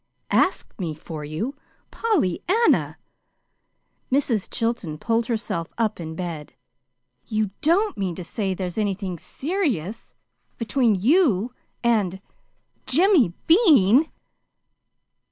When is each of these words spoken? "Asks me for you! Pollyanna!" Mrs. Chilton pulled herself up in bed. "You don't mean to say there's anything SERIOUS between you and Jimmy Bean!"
"Asks 0.31 0.75
me 0.79 0.95
for 0.95 1.23
you! 1.23 1.53
Pollyanna!" 1.91 2.97
Mrs. 4.11 4.49
Chilton 4.49 4.97
pulled 4.97 5.27
herself 5.27 5.71
up 5.77 5.99
in 5.99 6.15
bed. 6.15 6.53
"You 7.27 7.51
don't 7.61 7.95
mean 7.99 8.15
to 8.15 8.23
say 8.23 8.55
there's 8.55 8.79
anything 8.79 9.19
SERIOUS 9.19 10.15
between 10.57 10.95
you 10.95 11.53
and 11.83 12.19
Jimmy 12.87 13.35
Bean!" 13.45 14.09